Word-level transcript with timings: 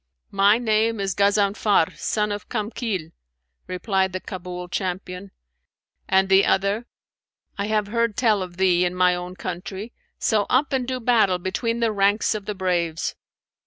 'My 0.31 0.57
name 0.57 0.99
is 0.99 1.13
Ghazanfar[FN#555] 1.13 1.95
son 1.99 2.31
of 2.31 2.49
Kamkhνl,' 2.49 3.11
replied 3.67 4.13
the 4.13 4.19
Kabul 4.19 4.67
champion; 4.67 5.29
and 6.09 6.27
the 6.27 6.43
other, 6.43 6.87
'I 7.59 7.67
have 7.67 7.87
heard 7.89 8.17
tell 8.17 8.41
of 8.41 8.57
thee 8.57 8.83
in 8.83 8.95
my 8.95 9.13
own 9.13 9.35
country; 9.35 9.93
so 10.17 10.47
up 10.49 10.73
and 10.73 10.87
do 10.87 10.99
battle 10.99 11.37
between 11.37 11.81
the 11.81 11.91
ranks 11.91 12.33
of 12.33 12.45
the 12.45 12.55
braves!' 12.55 13.13